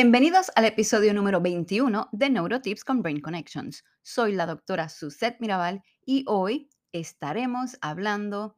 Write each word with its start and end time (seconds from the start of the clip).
Bienvenidos 0.00 0.52
al 0.54 0.64
episodio 0.64 1.12
número 1.12 1.40
21 1.40 2.08
de 2.12 2.30
Neurotips 2.30 2.84
con 2.84 3.02
Brain 3.02 3.20
Connections. 3.20 3.84
Soy 4.00 4.32
la 4.32 4.46
doctora 4.46 4.88
Suzette 4.88 5.40
Mirabal 5.40 5.82
y 6.06 6.24
hoy 6.28 6.70
estaremos 6.92 7.76
hablando 7.80 8.56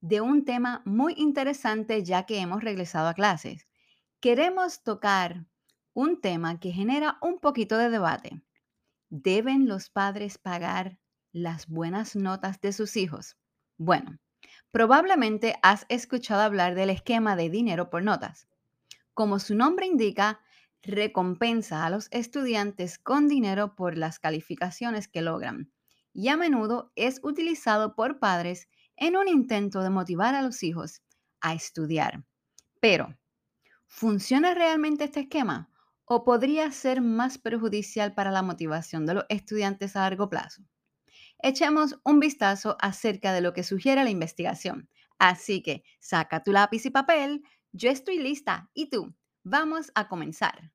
de 0.00 0.20
un 0.20 0.44
tema 0.44 0.82
muy 0.84 1.14
interesante 1.16 2.02
ya 2.02 2.26
que 2.26 2.40
hemos 2.40 2.64
regresado 2.64 3.06
a 3.06 3.14
clases. 3.14 3.68
Queremos 4.18 4.82
tocar 4.82 5.46
un 5.94 6.20
tema 6.20 6.58
que 6.58 6.72
genera 6.72 7.18
un 7.22 7.38
poquito 7.38 7.78
de 7.78 7.88
debate. 7.88 8.42
¿Deben 9.10 9.68
los 9.68 9.90
padres 9.90 10.38
pagar 10.38 10.98
las 11.30 11.68
buenas 11.68 12.16
notas 12.16 12.60
de 12.60 12.72
sus 12.72 12.96
hijos? 12.96 13.36
Bueno, 13.78 14.18
probablemente 14.72 15.54
has 15.62 15.86
escuchado 15.88 16.42
hablar 16.42 16.74
del 16.74 16.90
esquema 16.90 17.36
de 17.36 17.48
dinero 17.48 17.90
por 17.90 18.02
notas. 18.02 18.48
Como 19.14 19.38
su 19.38 19.54
nombre 19.54 19.86
indica, 19.86 20.40
recompensa 20.82 21.84
a 21.84 21.90
los 21.90 22.08
estudiantes 22.10 22.98
con 22.98 23.28
dinero 23.28 23.74
por 23.74 23.96
las 23.98 24.18
calificaciones 24.18 25.08
que 25.08 25.22
logran 25.22 25.72
y 26.12 26.28
a 26.28 26.36
menudo 26.36 26.92
es 26.96 27.20
utilizado 27.22 27.94
por 27.94 28.18
padres 28.18 28.68
en 28.96 29.16
un 29.16 29.28
intento 29.28 29.82
de 29.82 29.90
motivar 29.90 30.34
a 30.34 30.42
los 30.42 30.62
hijos 30.62 31.02
a 31.40 31.54
estudiar. 31.54 32.24
Pero, 32.80 33.18
¿funciona 33.86 34.54
realmente 34.54 35.04
este 35.04 35.20
esquema 35.20 35.70
o 36.04 36.24
podría 36.24 36.70
ser 36.72 37.00
más 37.00 37.38
perjudicial 37.38 38.14
para 38.14 38.30
la 38.30 38.42
motivación 38.42 39.06
de 39.06 39.14
los 39.14 39.24
estudiantes 39.28 39.96
a 39.96 40.00
largo 40.00 40.28
plazo? 40.28 40.62
Echemos 41.38 41.98
un 42.04 42.20
vistazo 42.20 42.76
acerca 42.80 43.32
de 43.32 43.40
lo 43.40 43.52
que 43.52 43.64
sugiere 43.64 44.04
la 44.04 44.10
investigación. 44.10 44.88
Así 45.18 45.62
que 45.62 45.84
saca 45.98 46.42
tu 46.42 46.52
lápiz 46.52 46.86
y 46.86 46.90
papel, 46.90 47.42
yo 47.72 47.90
estoy 47.90 48.18
lista. 48.18 48.70
¿Y 48.74 48.90
tú? 48.90 49.14
Vamos 49.42 49.90
a 49.94 50.08
comenzar. 50.08 50.70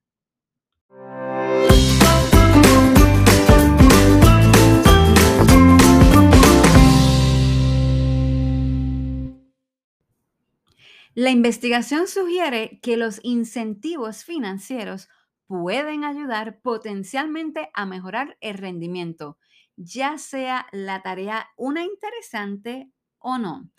La 11.13 11.29
investigación 11.29 12.07
sugiere 12.07 12.79
que 12.81 12.97
los 12.97 13.21
incentivos 13.23 14.25
financieros 14.25 15.07
pueden 15.47 16.03
ayudar 16.03 16.59
potencialmente 16.59 17.69
a 17.73 17.85
mejorar 17.85 18.37
el 18.41 18.57
rendimiento, 18.57 19.37
ya 19.77 20.17
sea 20.17 20.67
la 20.71 21.03
tarea 21.03 21.47
una 21.55 21.83
interesante 21.85 22.91
o 23.19 23.37
no. 23.37 23.69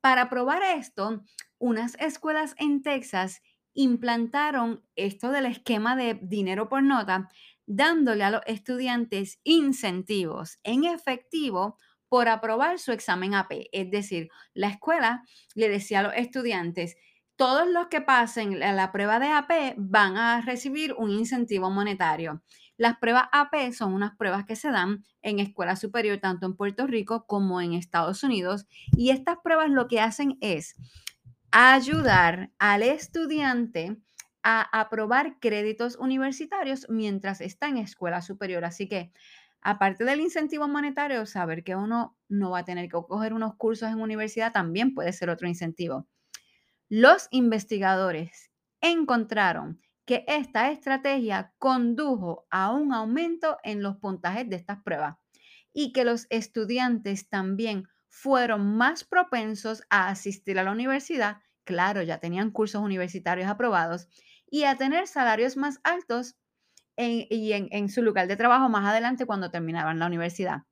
Para 0.00 0.30
probar 0.30 0.62
esto, 0.62 1.24
unas 1.58 1.94
escuelas 1.96 2.54
en 2.56 2.80
Texas 2.82 3.42
implantaron 3.78 4.82
esto 4.96 5.30
del 5.30 5.46
esquema 5.46 5.94
de 5.94 6.18
dinero 6.20 6.68
por 6.68 6.82
nota, 6.82 7.28
dándole 7.64 8.24
a 8.24 8.30
los 8.30 8.40
estudiantes 8.46 9.38
incentivos 9.44 10.58
en 10.64 10.82
efectivo 10.82 11.78
por 12.08 12.26
aprobar 12.26 12.80
su 12.80 12.90
examen 12.90 13.34
AP. 13.34 13.68
Es 13.70 13.88
decir, 13.88 14.30
la 14.52 14.66
escuela 14.66 15.22
le 15.54 15.68
decía 15.68 16.00
a 16.00 16.02
los 16.02 16.14
estudiantes, 16.16 16.96
todos 17.36 17.68
los 17.68 17.86
que 17.86 18.00
pasen 18.00 18.58
la 18.58 18.90
prueba 18.90 19.20
de 19.20 19.28
AP 19.28 19.74
van 19.76 20.16
a 20.16 20.40
recibir 20.40 20.94
un 20.94 21.12
incentivo 21.12 21.70
monetario. 21.70 22.42
Las 22.76 22.98
pruebas 22.98 23.28
AP 23.30 23.72
son 23.72 23.92
unas 23.92 24.16
pruebas 24.16 24.44
que 24.44 24.56
se 24.56 24.72
dan 24.72 25.04
en 25.22 25.38
escuela 25.38 25.76
superior, 25.76 26.18
tanto 26.18 26.46
en 26.46 26.56
Puerto 26.56 26.88
Rico 26.88 27.26
como 27.28 27.60
en 27.60 27.74
Estados 27.74 28.24
Unidos. 28.24 28.66
Y 28.96 29.10
estas 29.10 29.36
pruebas 29.44 29.70
lo 29.70 29.86
que 29.86 30.00
hacen 30.00 30.36
es 30.40 30.74
ayudar 31.50 32.52
al 32.58 32.82
estudiante 32.82 33.96
a 34.42 34.62
aprobar 34.80 35.38
créditos 35.40 35.96
universitarios 35.96 36.86
mientras 36.88 37.40
está 37.40 37.68
en 37.68 37.78
escuela 37.78 38.22
superior. 38.22 38.64
Así 38.64 38.88
que, 38.88 39.12
aparte 39.60 40.04
del 40.04 40.20
incentivo 40.20 40.68
monetario, 40.68 41.26
saber 41.26 41.64
que 41.64 41.76
uno 41.76 42.16
no 42.28 42.50
va 42.50 42.60
a 42.60 42.64
tener 42.64 42.88
que 42.88 42.92
coger 43.08 43.32
unos 43.32 43.56
cursos 43.56 43.90
en 43.90 44.00
universidad 44.00 44.52
también 44.52 44.94
puede 44.94 45.12
ser 45.12 45.30
otro 45.30 45.48
incentivo. 45.48 46.06
Los 46.88 47.28
investigadores 47.30 48.50
encontraron 48.80 49.80
que 50.04 50.24
esta 50.26 50.70
estrategia 50.70 51.52
condujo 51.58 52.46
a 52.50 52.72
un 52.72 52.94
aumento 52.94 53.58
en 53.62 53.82
los 53.82 53.96
puntajes 53.96 54.48
de 54.48 54.56
estas 54.56 54.82
pruebas 54.82 55.16
y 55.72 55.92
que 55.92 56.04
los 56.04 56.26
estudiantes 56.30 57.28
también 57.28 57.88
fueron 58.20 58.76
más 58.76 59.04
propensos 59.04 59.84
a 59.90 60.08
asistir 60.08 60.58
a 60.58 60.64
la 60.64 60.72
universidad, 60.72 61.38
claro, 61.64 62.02
ya 62.02 62.18
tenían 62.18 62.50
cursos 62.50 62.82
universitarios 62.82 63.48
aprobados, 63.48 64.08
y 64.50 64.64
a 64.64 64.76
tener 64.76 65.06
salarios 65.06 65.56
más 65.56 65.78
altos 65.84 66.36
en, 66.96 67.26
y 67.30 67.52
en, 67.52 67.88
su 67.88 68.02
lugar 68.02 68.26
de 68.26 68.36
trabajo 68.36 68.68
más 68.68 68.86
adelante 68.86 69.24
cuando 69.24 69.52
terminaban 69.52 70.00
la 70.00 70.06
universidad. 70.06 70.62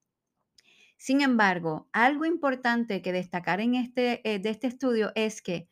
Sin 0.97 1.21
embargo, 1.21 1.89
algo 1.93 2.25
importante 2.25 3.01
que 3.01 3.13
destacar 3.13 3.61
en 3.61 3.75
este, 3.77 4.29
eh, 4.29 4.41
de 4.41 4.51
este 4.51 4.67
estudio 4.67 5.13
es 5.15 5.41
que 5.41 5.69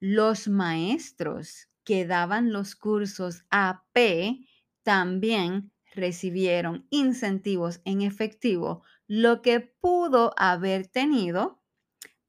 los 0.00 0.48
maestros 0.48 1.68
que 1.84 2.06
daban 2.06 2.52
los 2.52 2.76
cursos 2.76 3.44
AP 3.50 4.38
también 4.84 5.71
recibieron 5.94 6.86
incentivos 6.90 7.80
en 7.84 8.02
efectivo, 8.02 8.82
lo 9.06 9.42
que 9.42 9.60
pudo 9.60 10.32
haber 10.36 10.88
tenido 10.88 11.62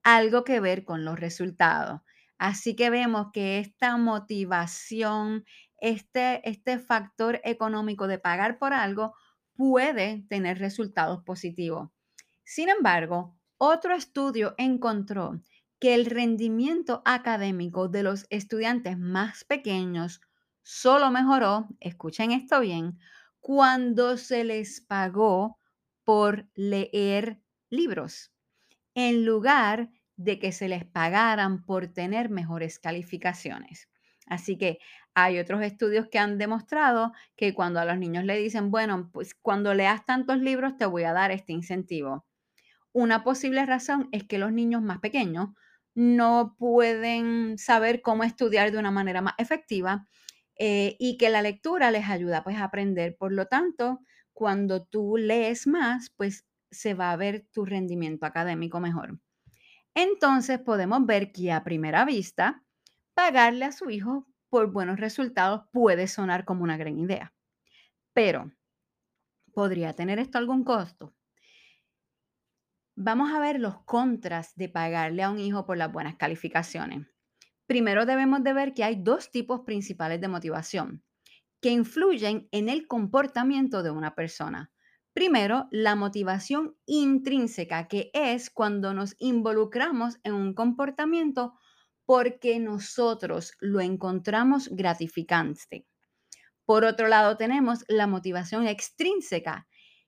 algo 0.04 0.44
que 0.44 0.60
ver 0.60 0.84
con 0.84 1.06
los 1.06 1.20
resultados. 1.20 2.02
Así 2.38 2.76
que 2.76 2.90
vemos 2.90 3.28
que 3.32 3.60
esta 3.60 3.98
motivación, 3.98 5.46
este, 5.80 6.48
este 6.50 6.80
factor 6.80 7.40
económico 7.44 8.08
de 8.08 8.20
pagar 8.20 8.60
por 8.60 8.74
algo 8.74 9.14
puede 9.56 10.26
tener 10.30 10.60
resultados 10.60 11.24
positivos. 11.24 11.90
Sin 12.44 12.70
embargo, 12.70 13.38
otro 13.58 13.94
estudio 13.96 14.56
encontró 14.58 15.42
que 15.80 15.94
el 15.94 16.06
rendimiento 16.06 17.02
académico 17.06 17.88
de 17.88 18.04
los 18.04 18.26
estudiantes 18.30 18.98
más 18.98 19.44
pequeños 19.44 20.22
solo 20.64 21.12
mejoró, 21.12 21.68
escuchen 21.80 22.32
esto 22.32 22.60
bien, 22.62 22.98
cuando 23.44 24.16
se 24.16 24.46
les 24.46 24.80
pagó 24.80 25.58
por 26.06 26.48
leer 26.56 27.42
libros, 27.70 28.32
en 28.96 29.26
lugar 29.26 29.90
de 30.16 30.40
que 30.40 30.54
se 30.54 30.70
les 30.70 30.86
pagaran 30.86 31.66
por 31.66 31.90
tener 31.90 32.30
mejores 32.30 32.80
calificaciones. 32.80 33.90
Así 34.28 34.58
que 34.58 34.80
hay 35.14 35.40
otros 35.40 35.62
estudios 35.62 36.08
que 36.08 36.20
han 36.20 36.38
demostrado 36.38 37.12
que 37.36 37.54
cuando 37.54 37.82
a 37.82 37.86
los 37.86 37.98
niños 37.98 38.24
le 38.24 38.38
dicen, 38.38 38.72
bueno, 38.72 39.10
pues 39.12 39.36
cuando 39.36 39.74
leas 39.74 40.06
tantos 40.06 40.38
libros 40.38 40.78
te 40.78 40.86
voy 40.86 41.04
a 41.04 41.12
dar 41.12 41.32
este 41.32 41.52
incentivo. 41.52 42.26
Una 42.94 43.26
posible 43.26 43.66
razón 43.66 44.08
es 44.14 44.24
que 44.24 44.38
los 44.38 44.54
niños 44.54 44.82
más 44.82 45.00
pequeños 45.00 45.50
no 45.96 46.56
pueden 46.58 47.58
saber 47.58 48.02
cómo 48.02 48.24
estudiar 48.24 48.72
de 48.72 48.80
una 48.80 48.92
manera 48.92 49.22
más 49.22 49.34
efectiva 49.38 50.08
eh, 50.58 50.96
y 51.00 51.18
que 51.18 51.30
la 51.30 51.42
lectura 51.42 51.92
les 51.92 52.10
ayuda 52.10 52.44
pues 52.44 52.58
a 52.58 52.66
aprender. 52.66 53.16
Por 53.18 53.34
lo 53.34 53.48
tanto, 53.48 54.00
cuando 54.34 54.86
tú 54.86 55.18
lees 55.18 55.68
más, 55.68 56.12
pues 56.18 56.46
se 56.72 56.94
va 56.94 57.12
a 57.12 57.18
ver 57.18 57.46
tu 57.52 57.66
rendimiento 57.66 58.26
académico 58.26 58.80
mejor. 58.80 59.20
Entonces 59.96 60.60
podemos 60.60 61.06
ver 61.06 61.32
que 61.32 61.52
a 61.52 61.64
primera 61.64 62.06
vista, 62.06 62.64
pagarle 63.14 63.66
a 63.66 63.72
su 63.72 63.90
hijo 63.90 64.28
por 64.50 64.72
buenos 64.72 65.00
resultados 65.00 65.64
puede 65.72 66.08
sonar 66.08 66.46
como 66.46 66.64
una 66.64 66.78
gran 66.78 67.00
idea. 67.00 67.34
Pero, 68.14 68.52
¿podría 69.54 69.94
tener 69.94 70.20
esto 70.20 70.38
algún 70.38 70.64
costo? 70.64 71.16
Vamos 72.96 73.32
a 73.32 73.40
ver 73.40 73.60
los 73.60 73.84
contras 73.84 74.56
de 74.56 74.68
pagarle 74.68 75.22
a 75.22 75.30
un 75.30 75.40
hijo 75.40 75.66
por 75.66 75.78
las 75.78 75.92
buenas 75.92 76.16
calificaciones. 76.16 77.08
Primero 77.68 78.06
debemos 78.06 78.44
de 78.44 78.54
ver 78.54 78.74
que 78.74 78.84
hay 78.84 78.96
dos 79.02 79.32
tipos 79.32 79.62
principales 79.62 80.20
de 80.22 80.28
motivación 80.28 81.04
que 81.62 81.70
influyen 81.70 82.50
en 82.52 82.68
el 82.68 82.88
comportamiento 82.88 83.84
de 83.84 83.90
una 83.90 84.16
persona. 84.16 84.72
Primero, 85.14 85.70
la 85.72 85.96
motivación 85.96 86.76
intrínseca, 86.86 87.88
que 87.88 88.12
es 88.14 88.50
cuando 88.50 88.94
nos 88.94 89.16
involucramos 89.18 90.20
en 90.24 90.34
un 90.34 90.54
comportamiento 90.54 91.54
porque 92.06 92.60
nosotros 92.60 93.54
lo 93.60 93.80
encontramos 93.80 94.68
gratificante. 94.70 95.88
Por 96.66 96.84
otro 96.84 97.08
lado, 97.08 97.38
tenemos 97.38 97.86
la 97.88 98.08
motivación 98.08 98.68
extrínseca, 98.68 99.68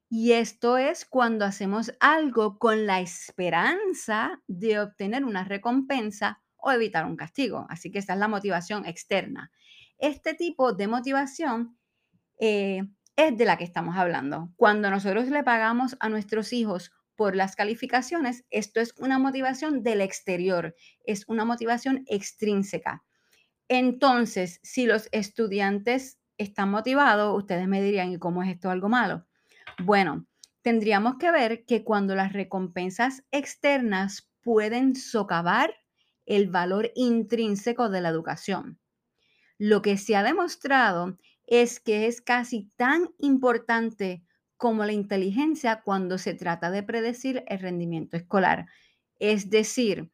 y 0.09 0.33
esto 0.33 0.77
es 0.77 1.05
cuando 1.05 1.45
hacemos 1.45 1.91
algo 1.99 2.59
con 2.59 2.85
la 2.85 2.99
esperanza 2.99 4.41
de 4.47 4.79
obtener 4.79 5.23
una 5.23 5.43
recompensa 5.43 6.43
o 6.65 6.71
evitar 6.71 7.05
un 7.05 7.15
castigo. 7.15 7.67
Así 7.69 7.91
que 7.91 7.99
esa 7.99 8.13
es 8.13 8.19
la 8.19 8.27
motivación 8.27 8.85
externa. 8.87 9.51
Este 9.99 10.33
tipo 10.33 10.73
de 10.73 10.87
motivación 10.87 11.77
eh, 12.39 12.81
es 13.15 13.37
de 13.37 13.45
la 13.45 13.55
que 13.55 13.63
estamos 13.63 13.95
hablando. 13.95 14.51
Cuando 14.55 14.89
nosotros 14.89 15.27
le 15.27 15.43
pagamos 15.43 15.95
a 15.99 16.09
nuestros 16.09 16.51
hijos 16.53 16.91
por 17.15 17.35
las 17.35 17.55
calificaciones, 17.55 18.45
esto 18.49 18.81
es 18.81 18.95
una 18.97 19.19
motivación 19.19 19.83
del 19.83 20.01
exterior, 20.01 20.75
es 21.05 21.23
una 21.27 21.45
motivación 21.45 22.03
extrínseca. 22.07 23.03
Entonces, 23.67 24.59
si 24.63 24.87
los 24.87 25.07
estudiantes 25.11 26.19
están 26.39 26.71
motivados, 26.71 27.37
ustedes 27.37 27.67
me 27.67 27.81
dirían, 27.81 28.11
¿y 28.11 28.17
cómo 28.17 28.41
es 28.41 28.49
esto 28.49 28.71
algo 28.71 28.89
malo? 28.89 29.27
Bueno, 29.83 30.25
tendríamos 30.63 31.17
que 31.19 31.31
ver 31.31 31.63
que 31.65 31.83
cuando 31.83 32.15
las 32.15 32.33
recompensas 32.33 33.23
externas 33.29 34.31
pueden 34.41 34.95
socavar 34.95 35.75
el 36.25 36.49
valor 36.49 36.91
intrínseco 36.95 37.89
de 37.89 38.01
la 38.01 38.09
educación. 38.09 38.79
Lo 39.57 39.81
que 39.81 39.97
se 39.97 40.15
ha 40.15 40.23
demostrado 40.23 41.17
es 41.47 41.79
que 41.79 42.07
es 42.07 42.21
casi 42.21 42.71
tan 42.75 43.09
importante 43.19 44.23
como 44.57 44.85
la 44.85 44.93
inteligencia 44.93 45.81
cuando 45.83 46.17
se 46.17 46.33
trata 46.33 46.71
de 46.71 46.83
predecir 46.83 47.43
el 47.47 47.59
rendimiento 47.59 48.17
escolar. 48.17 48.67
Es 49.19 49.49
decir, 49.49 50.11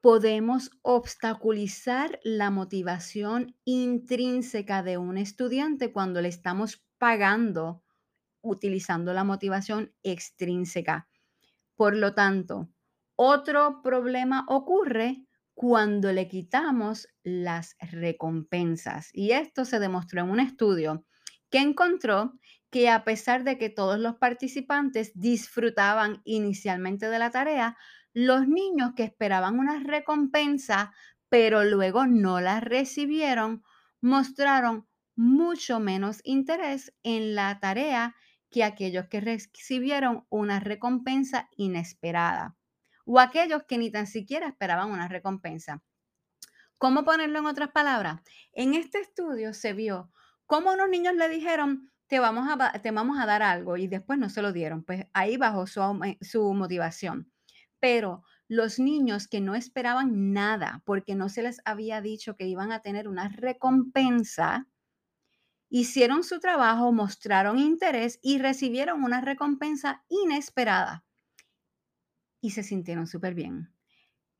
podemos 0.00 0.70
obstaculizar 0.82 2.20
la 2.22 2.50
motivación 2.50 3.56
intrínseca 3.64 4.82
de 4.82 4.98
un 4.98 5.18
estudiante 5.18 5.92
cuando 5.92 6.20
le 6.20 6.28
estamos 6.28 6.84
pagando 6.98 7.82
utilizando 8.40 9.12
la 9.12 9.24
motivación 9.24 9.92
extrínseca. 10.02 11.08
Por 11.74 11.96
lo 11.96 12.14
tanto, 12.14 12.68
otro 13.20 13.82
problema 13.82 14.44
ocurre 14.46 15.24
cuando 15.52 16.12
le 16.12 16.28
quitamos 16.28 17.08
las 17.24 17.74
recompensas. 17.80 19.10
Y 19.12 19.32
esto 19.32 19.64
se 19.64 19.80
demostró 19.80 20.20
en 20.20 20.30
un 20.30 20.38
estudio 20.38 21.04
que 21.50 21.58
encontró 21.58 22.34
que 22.70 22.88
a 22.88 23.02
pesar 23.02 23.42
de 23.42 23.58
que 23.58 23.70
todos 23.70 23.98
los 23.98 24.18
participantes 24.18 25.10
disfrutaban 25.14 26.22
inicialmente 26.24 27.08
de 27.08 27.18
la 27.18 27.30
tarea, 27.30 27.76
los 28.12 28.46
niños 28.46 28.92
que 28.94 29.02
esperaban 29.02 29.58
una 29.58 29.80
recompensa, 29.80 30.92
pero 31.28 31.64
luego 31.64 32.06
no 32.06 32.40
la 32.40 32.60
recibieron, 32.60 33.64
mostraron 34.00 34.86
mucho 35.16 35.80
menos 35.80 36.20
interés 36.22 36.94
en 37.02 37.34
la 37.34 37.58
tarea 37.58 38.14
que 38.48 38.62
aquellos 38.62 39.08
que 39.08 39.20
recibieron 39.20 40.24
una 40.30 40.60
recompensa 40.60 41.48
inesperada 41.56 42.57
o 43.10 43.18
aquellos 43.18 43.62
que 43.64 43.78
ni 43.78 43.90
tan 43.90 44.06
siquiera 44.06 44.48
esperaban 44.48 44.90
una 44.90 45.08
recompensa. 45.08 45.82
¿Cómo 46.76 47.04
ponerlo 47.04 47.38
en 47.38 47.46
otras 47.46 47.70
palabras? 47.70 48.20
En 48.52 48.74
este 48.74 49.00
estudio 49.00 49.54
se 49.54 49.72
vio 49.72 50.12
cómo 50.44 50.74
unos 50.74 50.90
niños 50.90 51.14
le 51.14 51.30
dijeron, 51.30 51.90
te 52.06 52.18
vamos 52.18 52.46
a, 52.50 52.72
te 52.80 52.90
vamos 52.90 53.18
a 53.18 53.24
dar 53.24 53.42
algo 53.42 53.78
y 53.78 53.86
después 53.88 54.18
no 54.18 54.28
se 54.28 54.42
lo 54.42 54.52
dieron. 54.52 54.84
Pues 54.84 55.06
ahí 55.14 55.38
bajó 55.38 55.66
su, 55.66 55.80
su 56.20 56.52
motivación. 56.52 57.32
Pero 57.80 58.24
los 58.46 58.78
niños 58.78 59.26
que 59.26 59.40
no 59.40 59.54
esperaban 59.54 60.34
nada 60.34 60.82
porque 60.84 61.14
no 61.14 61.30
se 61.30 61.42
les 61.42 61.62
había 61.64 62.02
dicho 62.02 62.36
que 62.36 62.46
iban 62.46 62.72
a 62.72 62.80
tener 62.80 63.08
una 63.08 63.30
recompensa, 63.30 64.68
hicieron 65.70 66.24
su 66.24 66.40
trabajo, 66.40 66.92
mostraron 66.92 67.58
interés 67.58 68.18
y 68.20 68.36
recibieron 68.36 69.02
una 69.02 69.22
recompensa 69.22 70.04
inesperada 70.10 71.07
y 72.40 72.50
se 72.50 72.62
sintieron 72.62 73.06
súper 73.06 73.34
bien. 73.34 73.72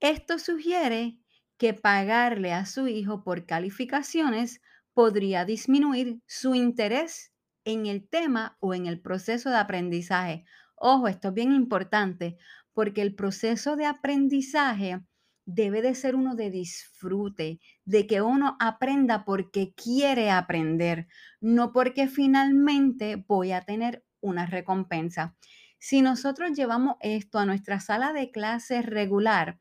Esto 0.01 0.39
sugiere 0.39 1.19
que 1.59 1.75
pagarle 1.75 2.53
a 2.53 2.67
su 2.67 2.89
hijo 2.89 3.25
por 3.25 3.47
calificaciones 3.47 4.61
podría 4.95 5.45
disminuir 5.45 6.21
su 6.27 6.55
interés 6.55 7.33
en 7.65 7.87
el 7.87 8.09
tema 8.09 8.57
o 8.61 8.75
en 8.75 8.87
el 8.87 9.01
proceso 9.01 9.51
de 9.51 9.57
aprendizaje. 9.57 10.45
Ojo, 10.77 11.09
esto 11.09 11.29
es 11.29 11.35
bien 11.35 11.53
importante 11.53 12.39
porque 12.73 13.03
el 13.03 13.15
proceso 13.15 13.77
de 13.77 13.87
aprendizaje 13.87 15.01
debe 15.45 15.83
de 15.83 15.95
ser 15.95 16.15
uno 16.15 16.37
de 16.37 16.51
disfrute, 16.51 17.61
de 17.85 18.07
que 18.07 18.23
uno 18.23 18.57
aprenda 18.61 19.25
porque 19.25 19.73
quiere 19.75 20.31
aprender, 20.31 21.09
no 21.41 21.73
porque 21.73 22.07
finalmente 22.07 23.17
voy 23.27 23.53
a 23.53 23.63
tener 23.63 24.05
una 24.21 24.47
recompensa. 24.47 25.37
Si 25.79 26.03
nosotros 26.03 26.53
llevamos 26.53 26.97
esto 27.01 27.39
a 27.39 27.47
nuestra 27.47 27.81
sala 27.81 28.13
de 28.13 28.31
clases 28.31 28.85
regular, 28.85 29.59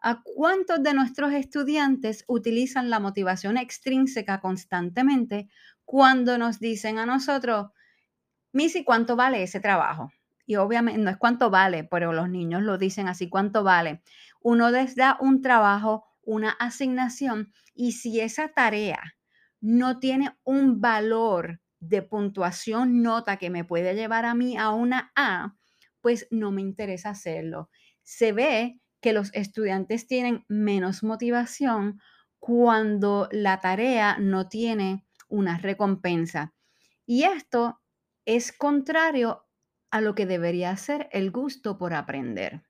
¿a 0.00 0.22
cuántos 0.22 0.82
de 0.82 0.94
nuestros 0.94 1.32
estudiantes 1.32 2.24
utilizan 2.26 2.90
la 2.90 2.98
motivación 2.98 3.56
extrínseca 3.56 4.40
constantemente 4.40 5.48
cuando 5.84 6.38
nos 6.38 6.58
dicen 6.58 6.98
a 6.98 7.06
nosotros, 7.06 7.70
Missy, 8.52 8.84
¿cuánto 8.84 9.16
vale 9.16 9.42
ese 9.42 9.60
trabajo? 9.60 10.12
Y 10.44 10.56
obviamente 10.56 11.00
no 11.00 11.10
es 11.10 11.16
cuánto 11.16 11.48
vale, 11.48 11.84
pero 11.84 12.12
los 12.12 12.28
niños 12.28 12.62
lo 12.62 12.76
dicen 12.76 13.08
así, 13.08 13.28
¿cuánto 13.28 13.62
vale? 13.62 14.02
Uno 14.40 14.70
les 14.70 14.96
da 14.96 15.16
un 15.20 15.40
trabajo, 15.40 16.04
una 16.22 16.50
asignación, 16.50 17.52
y 17.74 17.92
si 17.92 18.20
esa 18.20 18.48
tarea 18.48 19.16
no 19.60 20.00
tiene 20.00 20.36
un 20.44 20.80
valor 20.80 21.60
de 21.82 22.02
puntuación, 22.02 23.02
nota 23.02 23.36
que 23.36 23.50
me 23.50 23.64
puede 23.64 23.94
llevar 23.94 24.24
a 24.24 24.34
mí 24.34 24.56
a 24.56 24.70
una 24.70 25.12
A, 25.16 25.56
pues 26.00 26.28
no 26.30 26.52
me 26.52 26.62
interesa 26.62 27.10
hacerlo. 27.10 27.70
Se 28.02 28.32
ve 28.32 28.80
que 29.00 29.12
los 29.12 29.34
estudiantes 29.34 30.06
tienen 30.06 30.44
menos 30.48 31.02
motivación 31.02 32.00
cuando 32.38 33.28
la 33.32 33.60
tarea 33.60 34.16
no 34.18 34.48
tiene 34.48 35.04
una 35.28 35.58
recompensa. 35.58 36.54
Y 37.04 37.24
esto 37.24 37.80
es 38.24 38.52
contrario 38.52 39.44
a 39.90 40.00
lo 40.00 40.14
que 40.14 40.26
debería 40.26 40.76
ser 40.76 41.08
el 41.12 41.32
gusto 41.32 41.78
por 41.78 41.94
aprender. 41.94 42.62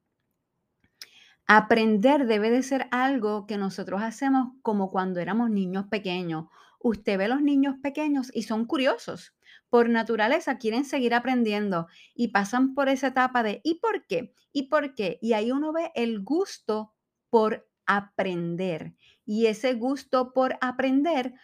Aprender 1.46 2.26
debe 2.26 2.50
de 2.50 2.62
ser 2.62 2.88
algo 2.92 3.46
que 3.46 3.58
nosotros 3.58 4.02
hacemos 4.02 4.54
como 4.62 4.90
cuando 4.90 5.20
éramos 5.20 5.50
niños 5.50 5.86
pequeños. 5.90 6.46
Usted 6.82 7.16
ve 7.16 7.28
los 7.28 7.40
niños 7.42 7.76
pequeños 7.82 8.30
y 8.34 8.42
son 8.42 8.66
curiosos. 8.66 9.34
Por 9.70 9.88
naturaleza 9.88 10.58
quieren 10.58 10.84
seguir 10.84 11.14
aprendiendo 11.14 11.86
y 12.14 12.28
pasan 12.28 12.74
por 12.74 12.88
esa 12.88 13.08
etapa 13.08 13.42
de 13.42 13.60
¿y 13.62 13.76
por 13.76 14.06
qué? 14.06 14.34
¿Y 14.52 14.64
por 14.64 14.94
qué? 14.94 15.18
Y 15.22 15.32
ahí 15.32 15.52
uno 15.52 15.72
ve 15.72 15.92
el 15.94 16.22
gusto 16.22 16.92
por 17.30 17.68
aprender. 17.86 18.94
Y 19.24 19.46
ese 19.46 19.74
gusto 19.74 20.32
por 20.32 20.58
aprender 20.60 21.34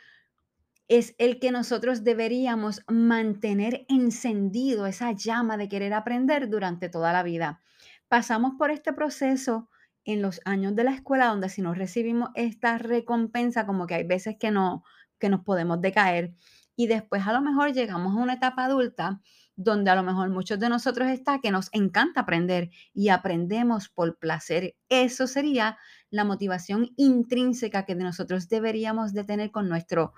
es 0.88 1.14
el 1.18 1.38
que 1.38 1.52
nosotros 1.52 2.02
deberíamos 2.02 2.82
mantener 2.88 3.84
encendido, 3.88 4.86
esa 4.86 5.12
llama 5.12 5.56
de 5.56 5.68
querer 5.68 5.92
aprender 5.92 6.48
durante 6.48 6.88
toda 6.88 7.12
la 7.12 7.22
vida. 7.22 7.60
Pasamos 8.08 8.54
por 8.58 8.70
este 8.70 8.92
proceso 8.92 9.68
en 10.04 10.22
los 10.22 10.40
años 10.46 10.74
de 10.74 10.84
la 10.84 10.92
escuela 10.92 11.26
donde 11.26 11.50
si 11.50 11.60
no 11.60 11.74
recibimos 11.74 12.30
esta 12.34 12.78
recompensa, 12.78 13.66
como 13.66 13.86
que 13.86 13.94
hay 13.94 14.04
veces 14.04 14.36
que 14.40 14.50
no, 14.50 14.82
que 15.18 15.28
nos 15.28 15.44
podemos 15.44 15.80
decaer. 15.80 16.34
Y 16.76 16.86
después 16.86 17.26
a 17.26 17.32
lo 17.32 17.40
mejor 17.40 17.72
llegamos 17.72 18.14
a 18.14 18.20
una 18.20 18.34
etapa 18.34 18.64
adulta 18.64 19.20
donde 19.56 19.90
a 19.90 19.96
lo 19.96 20.04
mejor 20.04 20.30
muchos 20.30 20.60
de 20.60 20.68
nosotros 20.68 21.08
está 21.08 21.40
que 21.40 21.50
nos 21.50 21.68
encanta 21.72 22.20
aprender 22.20 22.70
y 22.94 23.08
aprendemos 23.08 23.88
por 23.88 24.16
placer. 24.16 24.76
Eso 24.88 25.26
sería 25.26 25.76
la 26.10 26.24
motivación 26.24 26.90
intrínseca 26.96 27.84
que 27.84 27.96
nosotros 27.96 28.48
deberíamos 28.48 29.12
de 29.12 29.24
tener 29.24 29.50
con 29.50 29.68
nuestro 29.68 30.12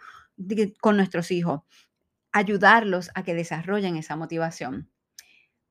con 0.81 0.97
nuestros 0.97 1.31
hijos, 1.31 1.63
ayudarlos 2.33 3.11
a 3.15 3.23
que 3.23 3.35
desarrollen 3.35 3.97
esa 3.97 4.17
motivación. 4.17 4.91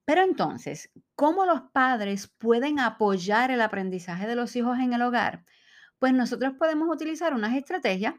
Pero 0.06 0.24
entonces, 0.24 0.92
¿cómo 1.14 1.46
los 1.46 1.62
padres 1.72 2.28
pueden 2.40 2.80
apoyar 2.80 3.52
el 3.52 3.62
aprendizaje 3.62 4.28
de 4.28 4.36
los 4.36 4.56
hijos 4.56 4.80
en 4.80 4.94
el 4.94 5.04
hogar? 5.04 5.46
Pues 6.00 6.14
nosotros 6.14 6.54
podemos 6.58 6.90
utilizar 6.92 7.36
unas 7.36 7.56
estrategias 7.56 8.16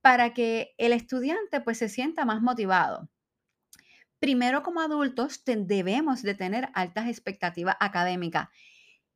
para 0.00 0.32
que 0.34 0.74
el 0.78 0.92
estudiante 0.92 1.60
pues 1.60 1.78
se 1.78 1.88
sienta 1.88 2.24
más 2.24 2.42
motivado. 2.42 3.08
Primero, 4.18 4.62
como 4.62 4.80
adultos, 4.80 5.42
debemos 5.46 6.22
de 6.22 6.34
tener 6.34 6.68
altas 6.74 7.08
expectativas 7.08 7.76
académicas. 7.80 8.48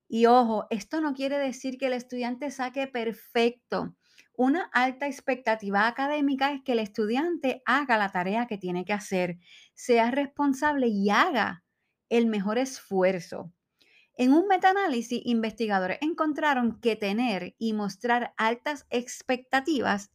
Y 0.08 0.26
ojo, 0.26 0.66
esto 0.70 1.00
no 1.00 1.14
quiere 1.14 1.38
decir 1.38 1.76
que 1.76 1.86
el 1.86 1.92
estudiante 1.92 2.50
saque 2.50 2.86
perfecto. 2.86 3.96
Una 4.36 4.70
alta 4.72 5.06
expectativa 5.06 5.86
académica 5.86 6.52
es 6.52 6.62
que 6.62 6.72
el 6.72 6.78
estudiante 6.78 7.62
haga 7.66 7.98
la 7.98 8.10
tarea 8.10 8.46
que 8.46 8.58
tiene 8.58 8.84
que 8.84 8.92
hacer, 8.92 9.38
sea 9.74 10.10
responsable 10.10 10.88
y 10.88 11.10
haga 11.10 11.64
el 12.08 12.26
mejor 12.26 12.58
esfuerzo. 12.58 13.52
En 14.16 14.32
un 14.32 14.46
metaanálisis, 14.46 15.20
investigadores 15.24 15.98
encontraron 16.00 16.80
que 16.80 16.96
tener 16.96 17.56
y 17.58 17.72
mostrar 17.72 18.32
altas 18.36 18.86
expectativas 18.90 20.13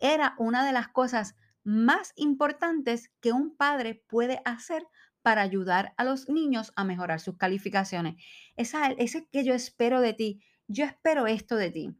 era 0.00 0.34
una 0.38 0.64
de 0.66 0.72
las 0.72 0.88
cosas 0.88 1.36
más 1.64 2.12
importantes 2.16 3.10
que 3.20 3.32
un 3.32 3.56
padre 3.56 4.04
puede 4.08 4.40
hacer 4.44 4.86
para 5.22 5.40
ayudar 5.40 5.94
a 5.96 6.04
los 6.04 6.28
niños 6.28 6.72
a 6.76 6.84
mejorar 6.84 7.18
sus 7.18 7.38
calificaciones. 7.38 8.22
Esa, 8.56 8.88
ese 8.92 9.26
que 9.32 9.44
yo 9.44 9.54
espero 9.54 10.00
de 10.00 10.12
ti, 10.12 10.42
yo 10.68 10.84
espero 10.84 11.26
esto 11.26 11.56
de 11.56 11.70
ti. 11.70 11.96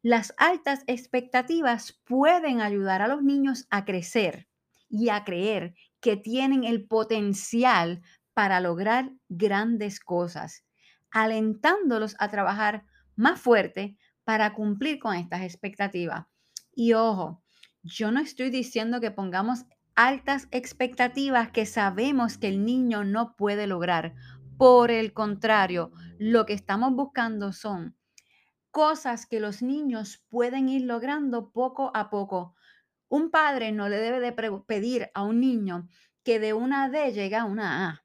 Las 0.00 0.32
altas 0.36 0.84
expectativas 0.86 2.00
pueden 2.04 2.60
ayudar 2.60 3.02
a 3.02 3.08
los 3.08 3.22
niños 3.22 3.66
a 3.70 3.84
crecer 3.84 4.48
y 4.88 5.08
a 5.08 5.24
creer 5.24 5.74
que 6.00 6.16
tienen 6.16 6.62
el 6.62 6.86
potencial 6.86 8.00
para 8.32 8.60
lograr 8.60 9.10
grandes 9.28 9.98
cosas, 9.98 10.64
alentándolos 11.10 12.14
a 12.20 12.28
trabajar 12.28 12.84
más 13.16 13.40
fuerte 13.40 13.96
para 14.22 14.54
cumplir 14.54 15.00
con 15.00 15.16
estas 15.16 15.42
expectativas. 15.42 16.26
Y 16.80 16.92
ojo, 16.92 17.42
yo 17.82 18.12
no 18.12 18.20
estoy 18.20 18.50
diciendo 18.50 19.00
que 19.00 19.10
pongamos 19.10 19.64
altas 19.96 20.46
expectativas 20.52 21.50
que 21.50 21.66
sabemos 21.66 22.38
que 22.38 22.46
el 22.46 22.64
niño 22.64 23.02
no 23.02 23.34
puede 23.34 23.66
lograr. 23.66 24.14
Por 24.58 24.92
el 24.92 25.12
contrario, 25.12 25.90
lo 26.20 26.46
que 26.46 26.52
estamos 26.52 26.92
buscando 26.92 27.52
son 27.52 27.96
cosas 28.70 29.26
que 29.26 29.40
los 29.40 29.60
niños 29.60 30.24
pueden 30.28 30.68
ir 30.68 30.82
logrando 30.82 31.50
poco 31.50 31.90
a 31.94 32.10
poco. 32.10 32.54
Un 33.08 33.32
padre 33.32 33.72
no 33.72 33.88
le 33.88 33.96
debe 33.96 34.20
de 34.20 34.32
pedir 34.64 35.10
a 35.14 35.24
un 35.24 35.40
niño 35.40 35.88
que 36.22 36.38
de 36.38 36.52
una 36.52 36.88
D 36.90 37.10
llegue 37.12 37.34
a 37.34 37.44
una 37.44 37.88
A, 37.88 38.04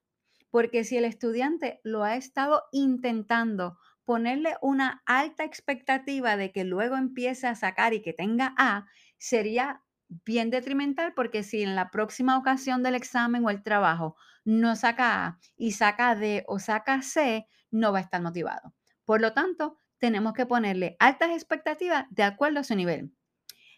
porque 0.49 0.83
si 0.83 0.97
el 0.97 1.05
estudiante 1.05 1.79
lo 1.83 2.03
ha 2.03 2.15
estado 2.15 2.63
intentando, 2.71 3.77
ponerle 4.05 4.55
una 4.61 5.01
alta 5.05 5.43
expectativa 5.43 6.37
de 6.37 6.51
que 6.51 6.63
luego 6.63 6.95
empiece 6.95 7.47
a 7.47 7.55
sacar 7.55 7.93
y 7.93 8.01
que 8.01 8.13
tenga 8.13 8.53
A, 8.57 8.85
sería 9.17 9.83
bien 10.25 10.49
detrimental 10.49 11.13
porque 11.13 11.43
si 11.43 11.63
en 11.63 11.75
la 11.75 11.89
próxima 11.89 12.37
ocasión 12.37 12.83
del 12.83 12.95
examen 12.95 13.43
o 13.45 13.49
el 13.49 13.63
trabajo 13.63 14.15
no 14.45 14.75
saca 14.75 15.25
A 15.25 15.39
y 15.55 15.71
saca 15.71 16.15
D 16.15 16.43
o 16.47 16.59
saca 16.59 17.01
C, 17.01 17.47
no 17.71 17.91
va 17.91 17.99
a 17.99 18.01
estar 18.01 18.21
motivado. 18.21 18.73
Por 19.05 19.21
lo 19.21 19.33
tanto, 19.33 19.77
tenemos 19.97 20.33
que 20.33 20.45
ponerle 20.45 20.95
altas 20.99 21.29
expectativas 21.31 22.05
de 22.09 22.23
acuerdo 22.23 22.59
a 22.59 22.63
su 22.63 22.75
nivel. 22.75 23.13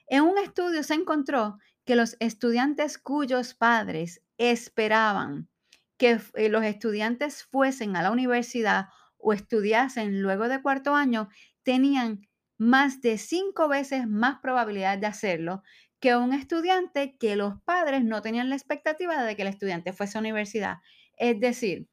En 0.07 0.23
un 0.23 0.37
estudio 0.37 0.83
se 0.83 0.95
encontró 0.95 1.57
que 1.85 1.95
los 1.95 2.17
estudiantes 2.19 2.97
cuyos 2.97 3.53
padres 3.53 4.21
esperaban 4.37 5.49
que 5.97 6.19
eh, 6.33 6.49
los 6.49 6.63
estudiantes 6.63 7.43
fuesen 7.43 7.95
a 7.95 8.01
la 8.01 8.11
universidad 8.11 8.87
o 9.25 9.33
estudiasen 9.33 10.21
luego 10.21 10.47
de 10.47 10.61
cuarto 10.61 10.93
año 10.93 11.29
tenían 11.63 12.27
más 12.57 13.01
de 13.01 13.17
cinco 13.17 13.67
veces 13.67 14.07
más 14.07 14.39
probabilidad 14.39 14.99
de 14.99 15.07
hacerlo 15.07 15.63
que 15.99 16.15
un 16.15 16.31
estudiante 16.31 17.17
que 17.17 17.35
los 17.35 17.59
padres 17.63 18.03
no 18.03 18.21
tenían 18.21 18.49
la 18.49 18.55
expectativa 18.55 19.23
de 19.23 19.35
que 19.35 19.41
el 19.41 19.47
estudiante 19.47 19.93
fuese 19.93 20.17
a 20.17 20.21
universidad. 20.21 20.77
Es 21.17 21.39
decir, 21.39 21.87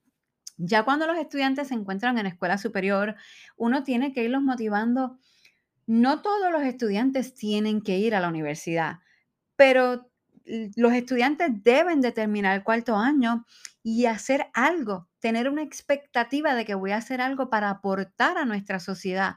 ya 0.58 0.84
cuando 0.84 1.06
los 1.06 1.16
estudiantes 1.16 1.68
se 1.68 1.74
encuentran 1.74 2.18
en 2.18 2.26
escuela 2.26 2.58
superior, 2.58 3.16
uno 3.56 3.82
tiene 3.82 4.12
que 4.12 4.24
irlos 4.24 4.42
motivando. 4.42 5.18
No 5.86 6.20
todos 6.20 6.52
los 6.52 6.62
estudiantes 6.62 7.34
tienen 7.34 7.80
que 7.80 7.96
ir 7.96 8.14
a 8.14 8.20
la 8.20 8.28
universidad, 8.28 8.98
pero 9.56 10.10
los 10.76 10.92
estudiantes 10.92 11.62
deben 11.62 12.02
de 12.02 12.12
terminar 12.12 12.56
el 12.56 12.64
cuarto 12.64 12.96
año 12.96 13.46
y 13.82 14.04
hacer 14.04 14.48
algo, 14.52 15.08
tener 15.22 15.48
una 15.48 15.62
expectativa 15.62 16.54
de 16.54 16.64
que 16.64 16.74
voy 16.74 16.90
a 16.90 16.96
hacer 16.96 17.20
algo 17.20 17.48
para 17.48 17.70
aportar 17.70 18.36
a 18.36 18.44
nuestra 18.44 18.80
sociedad, 18.80 19.36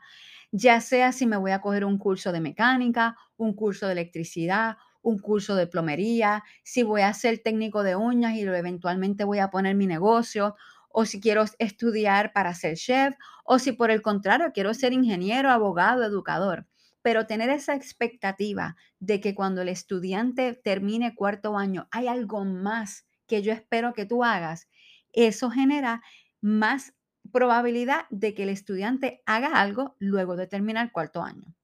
ya 0.52 0.82
sea 0.82 1.12
si 1.12 1.28
me 1.28 1.38
voy 1.38 1.52
a 1.52 1.62
coger 1.62 1.86
un 1.86 2.00
curso 2.00 2.32
de 2.32 2.42
mecánica, 2.42 3.16
un 3.38 3.54
curso 3.54 3.86
de 3.86 3.94
electricidad, 3.94 4.78
un 5.04 5.20
curso 5.20 5.56
de 5.56 5.68
plomería, 5.68 6.44
si 6.64 6.82
voy 6.82 7.04
a 7.04 7.14
ser 7.14 7.38
técnico 7.38 7.84
de 7.84 7.96
uñas 7.96 8.34
y 8.34 8.42
eventualmente 8.42 9.24
voy 9.24 9.38
a 9.38 9.52
poner 9.52 9.76
mi 9.76 9.86
negocio, 9.86 10.56
o 10.90 11.06
si 11.06 11.22
quiero 11.22 11.46
estudiar 11.60 12.34
para 12.34 12.56
ser 12.56 12.78
chef, 12.78 13.14
o 13.44 13.60
si 13.60 13.72
por 13.72 13.92
el 13.92 14.02
contrario 14.02 14.52
quiero 14.56 14.74
ser 14.74 14.92
ingeniero, 14.92 15.52
abogado, 15.52 16.04
educador. 16.04 16.66
Pero 17.04 17.28
tener 17.28 17.52
esa 17.52 17.76
expectativa 17.76 18.76
de 19.00 19.22
que 19.22 19.36
cuando 19.36 19.62
el 19.62 19.70
estudiante 19.70 20.56
termine 20.56 21.14
cuarto 21.14 21.60
año 21.60 21.88
hay 21.92 22.08
algo 22.08 22.44
más 22.44 23.06
que 23.28 23.42
yo 23.42 23.54
espero 23.54 23.94
que 23.94 24.06
tú 24.06 24.24
hagas, 24.24 24.68
eso 25.16 25.50
genera 25.50 26.04
más 26.42 26.94
probabilidad 27.32 28.06
de 28.10 28.34
que 28.34 28.44
el 28.44 28.50
estudiante 28.50 29.24
haga 29.26 29.60
algo 29.60 29.96
luego 30.00 30.36
de 30.36 30.48
terminar 30.48 30.92
cuarto 30.92 31.24
año. 31.24 31.56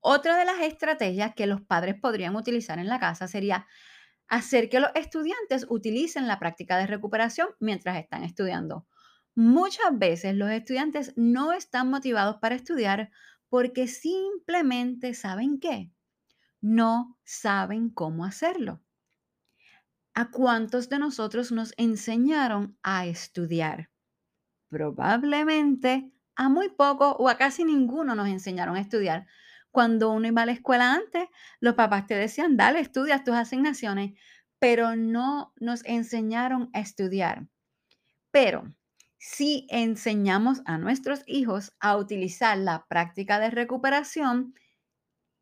Otra 0.00 0.36
de 0.36 0.44
las 0.44 0.60
estrategias 0.60 1.34
que 1.34 1.46
los 1.46 1.60
padres 1.60 1.96
podrían 2.00 2.36
utilizar 2.36 2.78
en 2.78 2.88
la 2.88 3.00
casa 3.00 3.28
sería 3.28 3.66
hacer 4.28 4.68
que 4.68 4.80
los 4.80 4.90
estudiantes 4.94 5.66
utilicen 5.68 6.26
la 6.26 6.38
práctica 6.38 6.78
de 6.78 6.86
recuperación 6.86 7.48
mientras 7.60 7.96
están 7.98 8.24
estudiando. 8.24 8.86
Muchas 9.34 9.98
veces 9.98 10.34
los 10.34 10.50
estudiantes 10.50 11.12
no 11.16 11.52
están 11.52 11.90
motivados 11.90 12.36
para 12.38 12.54
estudiar 12.54 13.10
porque 13.48 13.86
simplemente 13.86 15.14
saben 15.14 15.60
qué, 15.60 15.92
no 16.60 17.18
saben 17.24 17.90
cómo 17.90 18.24
hacerlo. 18.24 18.82
¿A 20.18 20.30
cuántos 20.30 20.88
de 20.88 20.98
nosotros 20.98 21.52
nos 21.52 21.74
enseñaron 21.76 22.78
a 22.82 23.04
estudiar? 23.04 23.90
Probablemente 24.70 26.10
a 26.34 26.48
muy 26.48 26.70
poco 26.70 27.10
o 27.18 27.28
a 27.28 27.36
casi 27.36 27.64
ninguno 27.66 28.14
nos 28.14 28.26
enseñaron 28.28 28.76
a 28.76 28.80
estudiar. 28.80 29.26
Cuando 29.70 30.10
uno 30.10 30.26
iba 30.26 30.40
a 30.40 30.46
la 30.46 30.52
escuela 30.52 30.94
antes, 30.94 31.28
los 31.60 31.74
papás 31.74 32.06
te 32.06 32.14
decían, 32.14 32.56
dale, 32.56 32.80
estudia 32.80 33.24
tus 33.24 33.34
asignaciones, 33.34 34.18
pero 34.58 34.96
no 34.96 35.52
nos 35.56 35.84
enseñaron 35.84 36.70
a 36.72 36.80
estudiar. 36.80 37.46
Pero 38.30 38.74
si 39.18 39.66
enseñamos 39.68 40.62
a 40.64 40.78
nuestros 40.78 41.24
hijos 41.26 41.76
a 41.78 41.94
utilizar 41.98 42.56
la 42.56 42.86
práctica 42.88 43.38
de 43.38 43.50
recuperación, 43.50 44.54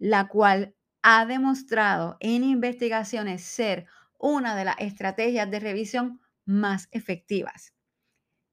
la 0.00 0.26
cual 0.26 0.74
ha 1.02 1.26
demostrado 1.26 2.16
en 2.18 2.42
investigaciones 2.42 3.44
ser 3.44 3.86
una 4.18 4.56
de 4.56 4.64
las 4.64 4.76
estrategias 4.78 5.50
de 5.50 5.60
revisión 5.60 6.20
más 6.44 6.88
efectivas. 6.90 7.74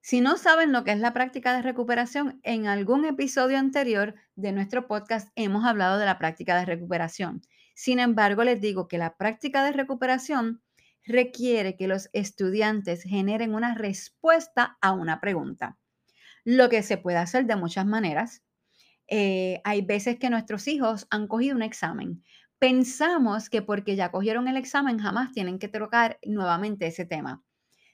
Si 0.03 0.19
no 0.19 0.37
saben 0.37 0.71
lo 0.71 0.83
que 0.83 0.91
es 0.91 0.99
la 0.99 1.13
práctica 1.13 1.55
de 1.55 1.61
recuperación, 1.61 2.39
en 2.43 2.65
algún 2.65 3.05
episodio 3.05 3.59
anterior 3.59 4.15
de 4.35 4.51
nuestro 4.51 4.87
podcast 4.87 5.29
hemos 5.35 5.63
hablado 5.63 5.99
de 5.99 6.05
la 6.05 6.17
práctica 6.17 6.57
de 6.57 6.65
recuperación. 6.65 7.41
Sin 7.75 7.99
embargo, 7.99 8.43
les 8.43 8.59
digo 8.59 8.87
que 8.87 8.97
la 8.97 9.15
práctica 9.15 9.63
de 9.63 9.73
recuperación 9.73 10.63
requiere 11.05 11.77
que 11.77 11.87
los 11.87 12.09
estudiantes 12.13 13.03
generen 13.03 13.53
una 13.53 13.75
respuesta 13.75 14.77
a 14.81 14.91
una 14.91 15.19
pregunta, 15.21 15.77
lo 16.43 16.69
que 16.69 16.81
se 16.81 16.97
puede 16.97 17.17
hacer 17.17 17.45
de 17.45 17.55
muchas 17.55 17.85
maneras. 17.85 18.43
Eh, 19.07 19.61
hay 19.63 19.81
veces 19.81 20.17
que 20.17 20.29
nuestros 20.29 20.67
hijos 20.67 21.05
han 21.09 21.27
cogido 21.27 21.55
un 21.55 21.63
examen, 21.63 22.23
pensamos 22.61 23.49
que 23.49 23.63
porque 23.63 23.95
ya 23.95 24.11
cogieron 24.11 24.47
el 24.47 24.55
examen 24.55 24.99
jamás 24.99 25.31
tienen 25.31 25.57
que 25.57 25.67
tocar 25.67 26.19
nuevamente 26.23 26.85
ese 26.85 27.05
tema. 27.05 27.43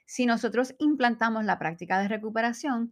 Si 0.06 0.26
nosotros 0.26 0.76
implantamos 0.78 1.46
la 1.46 1.58
práctica 1.58 2.00
de 2.00 2.10
recuperación 2.10 2.92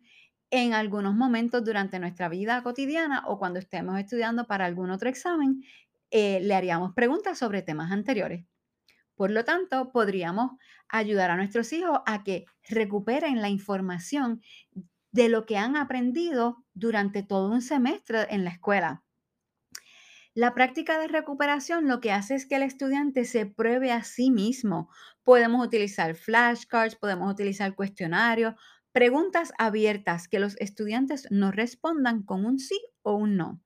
en 0.51 0.73
algunos 0.73 1.15
momentos 1.15 1.65
durante 1.65 1.99
nuestra 1.99 2.29
vida 2.29 2.63
cotidiana 2.63 3.23
o 3.27 3.37
cuando 3.37 3.59
estemos 3.59 3.99
estudiando 3.99 4.47
para 4.47 4.65
algún 4.65 4.89
otro 4.89 5.09
examen, 5.09 5.65
eh, 6.11 6.39
le 6.41 6.55
haríamos 6.55 6.93
preguntas 6.93 7.37
sobre 7.37 7.61
temas 7.61 7.91
anteriores. 7.91 8.45
Por 9.15 9.31
lo 9.31 9.43
tanto, 9.43 9.91
podríamos 9.91 10.51
ayudar 10.87 11.29
a 11.29 11.35
nuestros 11.35 11.73
hijos 11.73 11.99
a 12.05 12.23
que 12.23 12.45
recuperen 12.69 13.41
la 13.41 13.49
información 13.49 14.41
de 15.11 15.27
lo 15.27 15.45
que 15.45 15.57
han 15.57 15.75
aprendido 15.75 16.63
durante 16.73 17.21
todo 17.21 17.51
un 17.51 17.61
semestre 17.61 18.27
en 18.29 18.45
la 18.45 18.51
escuela. 18.51 19.03
La 20.35 20.53
práctica 20.53 20.99
de 20.99 21.07
recuperación 21.07 21.87
lo 21.87 22.01
que 22.01 22.11
hace 22.11 22.35
es 22.35 22.45
que 22.45 22.57
el 22.57 22.63
estudiante 22.63 23.23
se 23.23 23.45
pruebe 23.45 23.93
a 23.93 24.03
sí 24.03 24.31
mismo. 24.31 24.89
Podemos 25.23 25.65
utilizar 25.65 26.13
flashcards, 26.13 26.97
podemos 26.97 27.31
utilizar 27.31 27.73
cuestionarios, 27.73 28.55
preguntas 28.91 29.53
abiertas 29.57 30.27
que 30.27 30.39
los 30.39 30.57
estudiantes 30.59 31.25
nos 31.31 31.55
respondan 31.55 32.23
con 32.23 32.45
un 32.45 32.59
sí 32.59 32.77
o 33.01 33.15
un 33.15 33.37
no. 33.37 33.61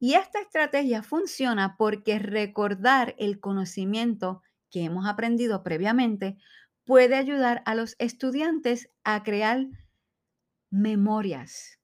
Y 0.00 0.14
esta 0.14 0.40
estrategia 0.40 1.04
funciona 1.04 1.76
porque 1.78 2.18
recordar 2.18 3.14
el 3.16 3.38
conocimiento 3.38 4.42
que 4.72 4.82
hemos 4.82 5.06
aprendido 5.06 5.62
previamente 5.62 6.38
puede 6.84 7.14
ayudar 7.14 7.62
a 7.66 7.76
los 7.76 7.94
estudiantes 8.00 8.90
a 9.04 9.22
crear 9.22 9.68
memorias, 10.70 11.78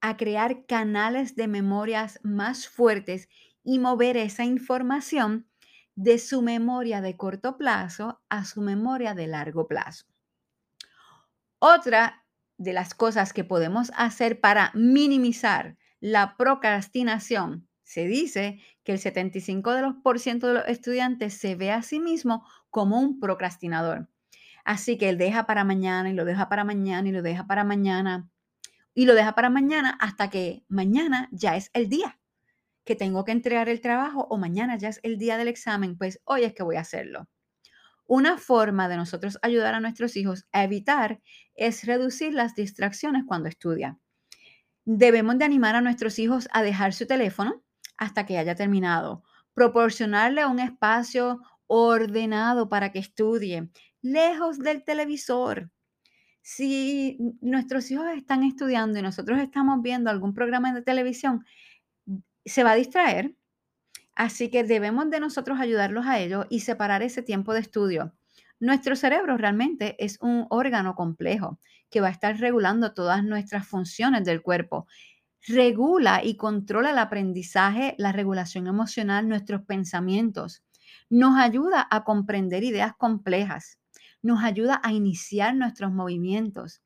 a 0.00 0.16
crear 0.16 0.66
canales 0.66 1.34
de 1.34 1.48
memorias 1.48 2.20
más 2.22 2.68
fuertes 2.68 3.28
y 3.66 3.80
mover 3.80 4.16
esa 4.16 4.44
información 4.44 5.48
de 5.96 6.18
su 6.18 6.40
memoria 6.40 7.00
de 7.00 7.16
corto 7.16 7.56
plazo 7.58 8.22
a 8.28 8.44
su 8.44 8.60
memoria 8.60 9.12
de 9.12 9.26
largo 9.26 9.66
plazo. 9.66 10.06
Otra 11.58 12.24
de 12.58 12.72
las 12.72 12.94
cosas 12.94 13.32
que 13.32 13.42
podemos 13.42 13.90
hacer 13.96 14.40
para 14.40 14.70
minimizar 14.74 15.76
la 15.98 16.36
procrastinación, 16.36 17.68
se 17.82 18.06
dice 18.06 18.60
que 18.84 18.92
el 18.92 19.00
75% 19.00 20.46
de 20.46 20.52
los, 20.54 20.68
estudiantes 20.68 21.34
se 21.34 21.56
ve 21.56 21.72
a 21.72 21.82
sí 21.82 21.98
mismo 21.98 22.46
como 22.70 23.00
un 23.00 23.18
procrastinador. 23.18 24.08
Así 24.64 24.96
que 24.96 25.08
él 25.08 25.18
deja 25.18 25.46
para 25.46 25.64
mañana 25.64 26.08
y 26.08 26.12
lo 26.12 26.24
deja 26.24 26.48
para 26.48 26.62
mañana 26.62 27.08
y 27.08 27.12
lo 27.12 27.22
deja 27.22 27.46
para 27.46 27.64
mañana 27.64 28.28
y 28.94 29.06
lo 29.06 29.14
deja 29.14 29.34
para 29.34 29.50
mañana 29.50 29.96
hasta 30.00 30.30
que 30.30 30.64
mañana 30.68 31.28
ya 31.32 31.56
es 31.56 31.70
el 31.74 31.88
día 31.88 32.18
que 32.86 32.96
tengo 32.96 33.24
que 33.24 33.32
entregar 33.32 33.68
el 33.68 33.82
trabajo 33.82 34.26
o 34.30 34.38
mañana 34.38 34.78
ya 34.78 34.88
es 34.88 35.00
el 35.02 35.18
día 35.18 35.36
del 35.36 35.48
examen, 35.48 35.98
pues 35.98 36.20
hoy 36.24 36.44
es 36.44 36.54
que 36.54 36.62
voy 36.62 36.76
a 36.76 36.80
hacerlo. 36.80 37.28
Una 38.06 38.38
forma 38.38 38.88
de 38.88 38.96
nosotros 38.96 39.38
ayudar 39.42 39.74
a 39.74 39.80
nuestros 39.80 40.16
hijos 40.16 40.46
a 40.52 40.62
evitar 40.62 41.20
es 41.56 41.84
reducir 41.84 42.32
las 42.32 42.54
distracciones 42.54 43.24
cuando 43.26 43.48
estudia. 43.48 43.98
Debemos 44.84 45.36
de 45.36 45.44
animar 45.44 45.74
a 45.74 45.80
nuestros 45.80 46.20
hijos 46.20 46.48
a 46.52 46.62
dejar 46.62 46.92
su 46.92 47.08
teléfono 47.08 47.64
hasta 47.98 48.24
que 48.24 48.38
haya 48.38 48.54
terminado, 48.54 49.24
proporcionarle 49.52 50.46
un 50.46 50.60
espacio 50.60 51.40
ordenado 51.66 52.68
para 52.68 52.92
que 52.92 53.00
estudie, 53.00 53.68
lejos 54.00 54.60
del 54.60 54.84
televisor. 54.84 55.72
Si 56.40 57.18
nuestros 57.40 57.90
hijos 57.90 58.06
están 58.14 58.44
estudiando 58.44 59.00
y 59.00 59.02
nosotros 59.02 59.40
estamos 59.40 59.82
viendo 59.82 60.10
algún 60.10 60.32
programa 60.32 60.72
de 60.72 60.82
televisión, 60.82 61.44
se 62.48 62.64
va 62.64 62.72
a 62.72 62.76
distraer. 62.76 63.34
Así 64.14 64.50
que 64.50 64.64
debemos 64.64 65.10
de 65.10 65.20
nosotros 65.20 65.60
ayudarlos 65.60 66.06
a 66.06 66.18
ellos 66.18 66.46
y 66.48 66.60
separar 66.60 67.02
ese 67.02 67.22
tiempo 67.22 67.52
de 67.54 67.60
estudio. 67.60 68.14
Nuestro 68.58 68.96
cerebro 68.96 69.36
realmente 69.36 70.02
es 70.02 70.18
un 70.22 70.46
órgano 70.48 70.94
complejo 70.94 71.60
que 71.90 72.00
va 72.00 72.08
a 72.08 72.12
estar 72.12 72.38
regulando 72.38 72.94
todas 72.94 73.22
nuestras 73.22 73.68
funciones 73.68 74.24
del 74.24 74.42
cuerpo. 74.42 74.86
Regula 75.46 76.24
y 76.24 76.36
controla 76.36 76.90
el 76.90 76.98
aprendizaje, 76.98 77.94
la 77.98 78.12
regulación 78.12 78.66
emocional, 78.66 79.28
nuestros 79.28 79.62
pensamientos. 79.62 80.64
Nos 81.10 81.38
ayuda 81.38 81.86
a 81.90 82.04
comprender 82.04 82.64
ideas 82.64 82.94
complejas. 82.96 83.78
Nos 84.22 84.42
ayuda 84.42 84.80
a 84.82 84.92
iniciar 84.92 85.54
nuestros 85.54 85.92
movimientos. 85.92 86.82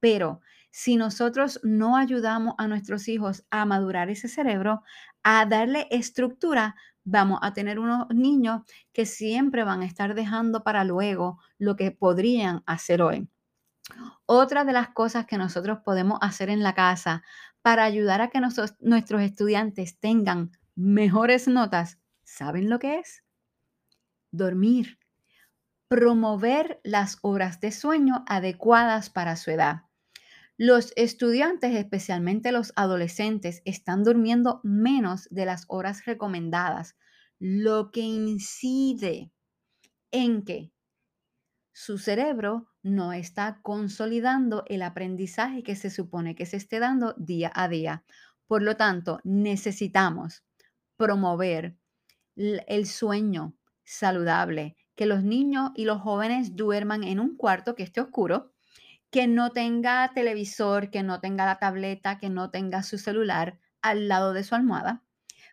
Pero 0.00 0.40
si 0.76 0.96
nosotros 0.96 1.60
no 1.62 1.96
ayudamos 1.96 2.56
a 2.58 2.66
nuestros 2.66 3.06
hijos 3.06 3.46
a 3.48 3.64
madurar 3.64 4.10
ese 4.10 4.26
cerebro, 4.26 4.82
a 5.22 5.46
darle 5.46 5.86
estructura, 5.92 6.74
vamos 7.04 7.38
a 7.42 7.52
tener 7.52 7.78
unos 7.78 8.08
niños 8.10 8.62
que 8.92 9.06
siempre 9.06 9.62
van 9.62 9.82
a 9.82 9.84
estar 9.84 10.16
dejando 10.16 10.64
para 10.64 10.82
luego 10.82 11.38
lo 11.58 11.76
que 11.76 11.92
podrían 11.92 12.64
hacer 12.66 13.02
hoy. 13.02 13.28
Otra 14.26 14.64
de 14.64 14.72
las 14.72 14.88
cosas 14.88 15.26
que 15.26 15.38
nosotros 15.38 15.78
podemos 15.84 16.18
hacer 16.20 16.50
en 16.50 16.64
la 16.64 16.74
casa 16.74 17.22
para 17.62 17.84
ayudar 17.84 18.20
a 18.20 18.30
que 18.30 18.40
nuestros 18.40 19.22
estudiantes 19.22 20.00
tengan 20.00 20.50
mejores 20.74 21.46
notas, 21.46 22.00
¿saben 22.24 22.68
lo 22.68 22.80
que 22.80 22.98
es? 22.98 23.22
Dormir. 24.32 24.98
Promover 25.86 26.80
las 26.82 27.18
horas 27.22 27.60
de 27.60 27.70
sueño 27.70 28.24
adecuadas 28.26 29.08
para 29.08 29.36
su 29.36 29.52
edad. 29.52 29.83
Los 30.56 30.92
estudiantes, 30.96 31.74
especialmente 31.74 32.52
los 32.52 32.72
adolescentes, 32.76 33.62
están 33.64 34.04
durmiendo 34.04 34.60
menos 34.62 35.26
de 35.30 35.46
las 35.46 35.64
horas 35.68 36.04
recomendadas, 36.04 36.96
lo 37.40 37.90
que 37.90 38.00
incide 38.00 39.32
en 40.12 40.44
que 40.44 40.72
su 41.72 41.98
cerebro 41.98 42.68
no 42.84 43.12
está 43.12 43.60
consolidando 43.62 44.62
el 44.68 44.82
aprendizaje 44.82 45.64
que 45.64 45.74
se 45.74 45.90
supone 45.90 46.36
que 46.36 46.46
se 46.46 46.56
esté 46.56 46.78
dando 46.78 47.14
día 47.18 47.50
a 47.52 47.68
día. 47.68 48.04
Por 48.46 48.62
lo 48.62 48.76
tanto, 48.76 49.18
necesitamos 49.24 50.44
promover 50.96 51.76
el 52.36 52.86
sueño 52.86 53.56
saludable, 53.84 54.76
que 54.94 55.06
los 55.06 55.24
niños 55.24 55.72
y 55.74 55.84
los 55.84 56.00
jóvenes 56.00 56.54
duerman 56.54 57.02
en 57.02 57.18
un 57.18 57.36
cuarto 57.36 57.74
que 57.74 57.82
esté 57.82 58.00
oscuro, 58.00 58.53
que 59.14 59.28
no 59.28 59.52
tenga 59.52 60.10
televisor, 60.12 60.90
que 60.90 61.04
no 61.04 61.20
tenga 61.20 61.46
la 61.46 61.60
tableta, 61.60 62.18
que 62.18 62.30
no 62.30 62.50
tenga 62.50 62.82
su 62.82 62.98
celular 62.98 63.60
al 63.80 64.08
lado 64.08 64.32
de 64.32 64.42
su 64.42 64.56
almohada, 64.56 65.04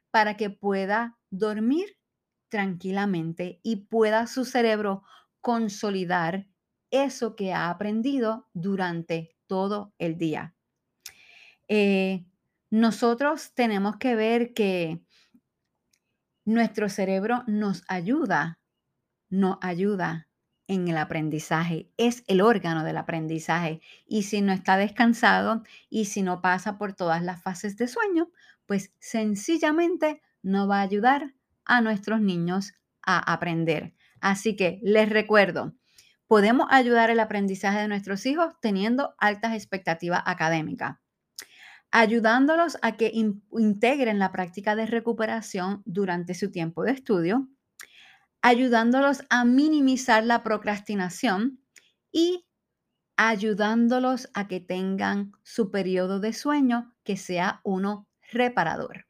para 0.10 0.36
que 0.36 0.50
pueda 0.50 1.20
dormir 1.30 2.00
tranquilamente 2.50 3.60
y 3.62 3.86
pueda 3.86 4.26
su 4.26 4.46
cerebro 4.46 5.04
consolidar 5.42 6.48
eso 6.90 7.36
que 7.36 7.54
ha 7.54 7.70
aprendido 7.70 8.50
durante 8.54 9.38
todo 9.46 9.94
el 10.00 10.18
día. 10.18 10.56
Eh, 11.68 12.26
nosotros 12.72 13.54
tenemos 13.54 13.98
que 13.98 14.16
ver 14.16 14.56
que 14.56 15.04
nuestro 16.46 16.90
cerebro 16.90 17.44
nos 17.46 17.84
ayuda, 17.88 18.60
nos 19.30 19.60
ayuda 19.62 20.31
en 20.72 20.88
el 20.88 20.96
aprendizaje, 20.96 21.90
es 21.98 22.24
el 22.28 22.40
órgano 22.40 22.86
del 22.86 22.96
aprendizaje. 22.96 23.82
Y 24.08 24.24
si 24.24 24.42
no 24.42 24.54
está 24.54 24.78
descansado 24.78 25.64
y 25.90 26.06
si 26.06 26.22
no 26.22 26.42
pasa 26.42 26.78
por 26.78 26.94
todas 26.94 27.22
las 27.22 27.44
fases 27.44 27.76
de 27.76 27.90
sueño, 27.90 28.30
pues 28.66 28.94
sencillamente 29.00 30.22
no 30.42 30.70
va 30.70 30.78
a 30.78 30.84
ayudar 30.84 31.34
a 31.66 31.82
nuestros 31.82 32.22
niños 32.22 32.74
a 33.02 33.34
aprender. 33.34 33.94
Así 34.22 34.56
que 34.56 34.80
les 34.82 35.10
recuerdo, 35.10 35.74
podemos 36.28 36.68
ayudar 36.70 37.10
el 37.10 37.20
aprendizaje 37.20 37.80
de 37.80 37.90
nuestros 37.90 38.26
hijos 38.26 38.54
teniendo 38.62 39.14
altas 39.18 39.54
expectativas 39.54 40.24
académicas, 40.26 41.00
ayudándolos 41.92 42.78
a 42.82 42.94
que 42.94 43.12
integren 43.14 44.20
la 44.20 44.32
práctica 44.32 44.78
de 44.78 44.86
recuperación 44.86 45.82
durante 45.86 46.34
su 46.34 46.50
tiempo 46.50 46.84
de 46.84 46.94
estudio, 46.94 47.50
ayudándolos 48.42 49.24
a 49.30 49.46
minimizar 49.46 50.24
la 50.24 50.44
procrastinación 50.44 51.62
y 52.12 52.46
ayudándolos 53.16 54.30
a 54.34 54.48
que 54.48 54.60
tengan 54.60 55.34
su 55.44 55.70
periodo 55.70 56.20
de 56.20 56.34
sueño 56.34 56.96
que 57.04 57.18
sea 57.18 57.62
uno 57.64 58.08
reparador. 58.32 59.06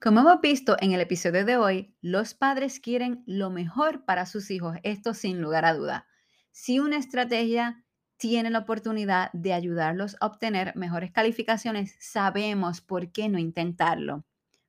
Como 0.00 0.20
hemos 0.20 0.40
visto 0.40 0.76
en 0.80 0.92
el 0.92 1.00
episodio 1.00 1.44
de 1.44 1.56
hoy, 1.56 1.94
los 2.00 2.32
padres 2.32 2.78
quieren 2.78 3.24
lo 3.26 3.50
mejor 3.50 4.04
para 4.04 4.26
sus 4.26 4.50
hijos, 4.50 4.78
esto 4.84 5.12
sin 5.12 5.42
lugar 5.42 5.64
a 5.64 5.74
duda. 5.74 6.06
Si 6.52 6.78
una 6.78 6.96
estrategia 6.96 7.84
tiene 8.18 8.50
la 8.50 8.60
oportunidad 8.60 9.30
de 9.32 9.54
ayudarlos 9.54 10.16
a 10.20 10.26
obtener 10.26 10.76
mejores 10.76 11.12
calificaciones, 11.12 11.96
sabemos 12.00 12.82
por 12.82 13.12
qué 13.12 13.28
no 13.28 13.38
intentarlo. 13.38 14.26